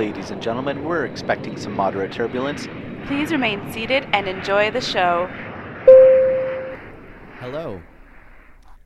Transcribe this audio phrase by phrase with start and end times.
[0.00, 2.66] Ladies and gentlemen, we're expecting some moderate turbulence.
[3.06, 5.26] Please remain seated and enjoy the show.
[7.38, 7.82] Hello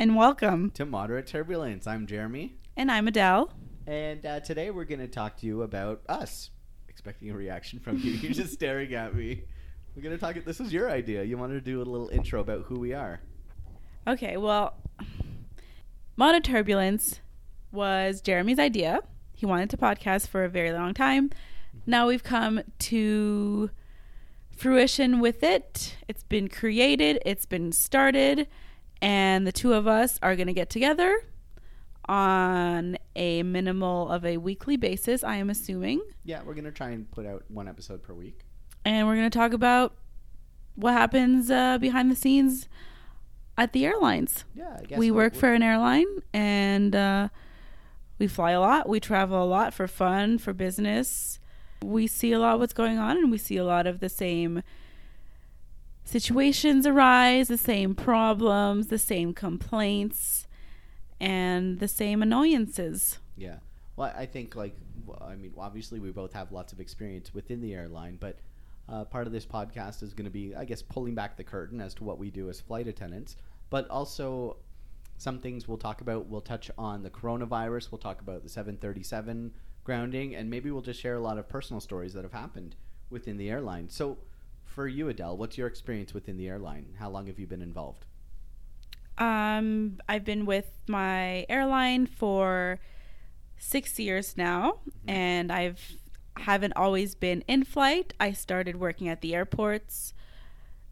[0.01, 0.73] And welcome.
[0.73, 1.87] to Moderate Turbulence.
[1.87, 3.53] I'm Jeremy, And I'm Adele.
[3.87, 6.51] and uh, today we're going to talk to you about us.
[6.89, 8.11] Expecting a reaction from you.
[8.11, 9.45] You're just staring at me.
[9.95, 10.35] We're going to talk.
[10.45, 11.23] This was your idea.
[11.23, 13.21] You wanted to do a little intro about who we are.
[14.09, 14.75] Okay, well,
[16.17, 17.21] Moderate Turbulence
[17.71, 18.99] was Jeremy's idea.
[19.45, 21.29] He wanted to podcast for a very long time.
[21.85, 23.69] Now we've come to
[24.57, 25.99] fruition with it.
[26.09, 28.49] It's been created, it's been started,
[29.03, 31.27] and the two of us are going to get together
[32.07, 36.01] on a minimal of a weekly basis, I am assuming.
[36.25, 38.47] Yeah, we're going to try and put out one episode per week.
[38.87, 39.93] And we're going to talk about
[40.75, 42.67] what happens uh, behind the scenes
[43.59, 44.47] at the airlines.
[44.55, 47.29] Yeah, I guess we work for an airline and uh,
[48.25, 48.89] we fly a lot.
[48.89, 51.39] We travel a lot for fun, for business.
[51.83, 54.09] We see a lot of what's going on and we see a lot of the
[54.09, 54.63] same
[56.05, 60.47] situations arise, the same problems, the same complaints,
[61.21, 63.19] and the same annoyances.
[63.37, 63.57] Yeah.
[63.95, 64.75] Well, I think like
[65.21, 68.39] I mean, obviously we both have lots of experience within the airline, but
[68.89, 71.79] uh, part of this podcast is going to be, I guess, pulling back the curtain
[71.79, 73.37] as to what we do as flight attendants,
[73.69, 74.57] but also
[75.17, 76.27] some things we'll talk about.
[76.27, 77.91] We'll touch on the coronavirus.
[77.91, 79.53] We'll talk about the 737
[79.85, 82.75] grounding, and maybe we'll just share a lot of personal stories that have happened
[83.11, 83.89] within the airline.
[83.89, 84.19] So,
[84.65, 86.95] for you, Adele, what's your experience within the airline?
[86.99, 88.07] How long have you been involved?
[89.19, 92.81] Um, I've been with my airline for
[93.59, 95.81] six years now, and I've
[96.37, 98.13] haven't always been in flight.
[98.19, 100.15] I started working at the airports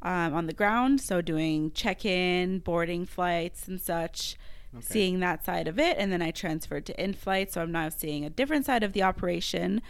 [0.02, 4.36] um, on the ground, so doing check-in, boarding flights, and such.
[4.74, 4.84] Okay.
[4.84, 7.90] Seeing that side of it, and then I transferred to in flight, so I'm now
[7.90, 9.82] seeing a different side of the operation.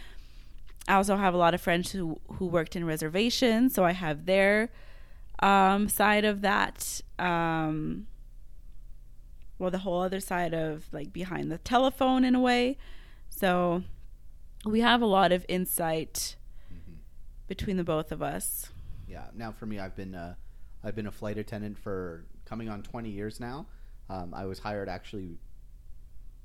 [0.89, 4.25] I also have a lot of friends who who worked in reservations, so I have
[4.25, 4.69] their
[5.39, 6.99] um, side of that.
[7.17, 8.07] Um,
[9.57, 12.77] well, the whole other side of like behind the telephone in a way.
[13.29, 13.83] So
[14.65, 16.35] we have a lot of insight
[17.47, 18.72] between the both of us.
[19.07, 19.25] Yeah.
[19.35, 20.35] Now for me, I've been uh,
[20.83, 23.65] I've been a flight attendant for coming on 20 years now.
[24.09, 25.37] Um, I was hired actually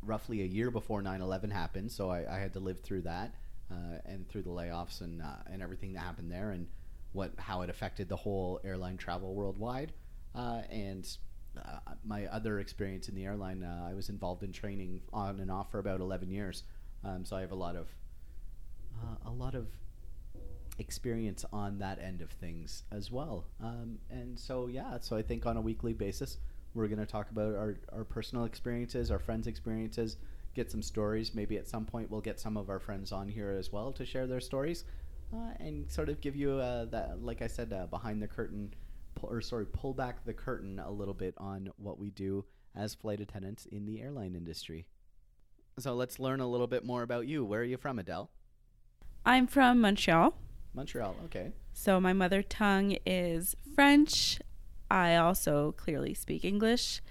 [0.03, 3.35] roughly a year before 9/11 happened, so I, I had to live through that
[3.71, 6.67] uh, and through the layoffs and uh, and everything that happened there and
[7.13, 9.93] what how it affected the whole airline travel worldwide.
[10.35, 11.17] Uh, and
[11.57, 15.51] uh, my other experience in the airline, uh, I was involved in training on and
[15.51, 16.63] off for about 11 years.
[17.03, 17.89] Um, so I have a lot of
[19.25, 19.69] a lot of
[20.79, 23.47] experience on that end of things as well.
[23.63, 26.39] Um, and so, yeah, so I think on a weekly basis,
[26.75, 30.17] we're going to talk about our, our personal experiences, our friends' experiences,
[30.55, 31.35] get some stories.
[31.35, 34.05] Maybe at some point we'll get some of our friends on here as well to
[34.05, 34.85] share their stories
[35.35, 38.73] uh, and sort of give you uh, that, like I said, uh, behind the curtain,
[39.15, 42.45] pull, or sorry, pull back the curtain a little bit on what we do
[42.77, 44.87] as flight attendants in the airline industry.
[45.79, 47.45] So let's learn a little bit more about you.
[47.45, 48.31] Where are you from, Adele?
[49.25, 50.35] I'm from Montreal,
[50.79, 51.17] Montreal.
[51.25, 51.51] Okay.
[51.73, 54.39] so my mother tongue is French.
[54.91, 57.03] I also clearly speak English,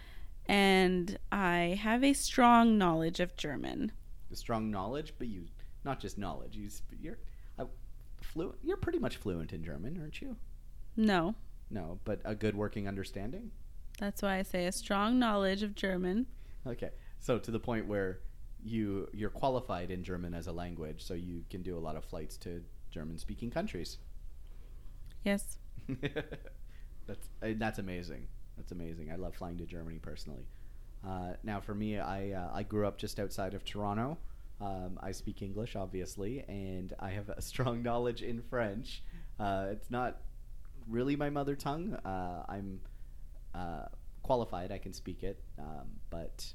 [0.47, 3.91] and I have a strong knowledge of German.
[4.31, 5.45] A strong knowledge, but you
[5.83, 6.55] not just knowledge.
[6.55, 7.17] You sp- you're
[7.59, 7.66] uh,
[8.22, 8.57] fluent.
[8.63, 10.38] You're pretty much fluent in German, aren't you?
[10.95, 11.35] No,
[11.69, 13.51] No, but a good working understanding.
[13.99, 16.25] that's why I say a strong knowledge of German.
[16.66, 16.89] Okay,
[17.19, 18.19] so to the point where
[18.63, 22.03] you you're qualified in German as a language, so you can do a lot of
[22.05, 23.97] flights to German-speaking countries.
[25.23, 25.57] Yes.
[27.07, 28.27] that's uh, that's amazing.
[28.57, 29.11] That's amazing.
[29.11, 30.45] I love flying to Germany personally.
[31.05, 34.17] Uh, now, for me, I uh, I grew up just outside of Toronto.
[34.59, 39.03] Um, I speak English, obviously, and I have a strong knowledge in French.
[39.39, 40.21] Uh, it's not
[40.87, 41.93] really my mother tongue.
[41.93, 42.79] Uh, I'm
[43.53, 43.85] uh,
[44.23, 44.71] qualified.
[44.71, 46.45] I can speak it, um, but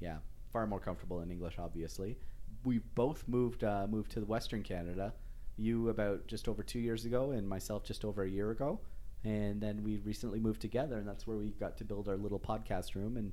[0.00, 0.18] yeah,
[0.52, 2.18] far more comfortable in English, obviously.
[2.64, 5.12] We both moved uh, moved to Western Canada.
[5.56, 8.80] You about just over two years ago, and myself just over a year ago.
[9.24, 12.38] And then we recently moved together, and that's where we got to build our little
[12.38, 13.32] podcast room and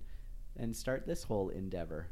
[0.55, 2.07] and start this whole endeavor.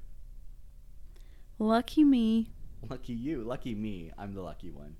[1.59, 2.49] Lucky me.
[2.89, 4.11] Lucky you, lucky me.
[4.17, 4.95] I'm the lucky one.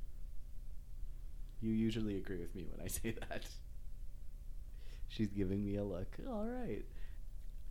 [1.59, 3.47] You usually agree with me when I say that.
[5.07, 6.17] She's giving me a look.
[6.27, 6.85] All right.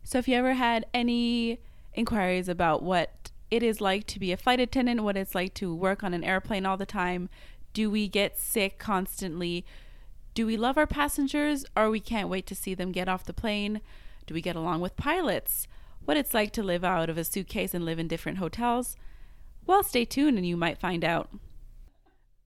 [0.03, 1.61] So, if you ever had any
[1.95, 3.20] inquiries about what
[3.51, 6.25] it is like to be a flight attendant, what it's like to work on an
[6.25, 7.29] airplane all the time,
[7.73, 9.65] do we get sick constantly?
[10.35, 13.33] Do we love our passengers or we can't wait to see them get off the
[13.33, 13.81] plane?
[14.27, 15.67] Do we get along with pilots?
[16.05, 18.97] What it's like to live out of a suitcase and live in different hotels?
[19.67, 21.31] Well, stay tuned and you might find out.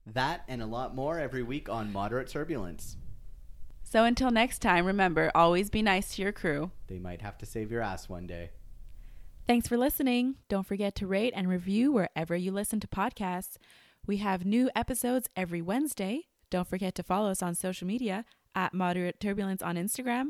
[0.05, 2.97] That and a lot more every week on Moderate Turbulence.
[3.83, 6.71] So until next time, remember always be nice to your crew.
[6.87, 8.51] They might have to save your ass one day.
[9.47, 10.37] Thanks for listening.
[10.49, 13.57] Don't forget to rate and review wherever you listen to podcasts.
[14.07, 16.23] We have new episodes every Wednesday.
[16.49, 18.25] Don't forget to follow us on social media
[18.55, 20.29] at Moderate Turbulence on Instagram,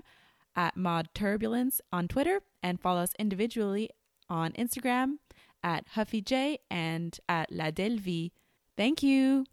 [0.54, 3.90] at Mod Turbulence on Twitter, and follow us individually
[4.30, 5.20] on Instagram
[5.64, 8.34] at HuffyJ and at La Delvie.
[8.76, 9.46] Thank you.